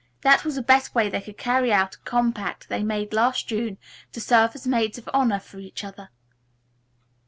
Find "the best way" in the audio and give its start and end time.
0.55-1.09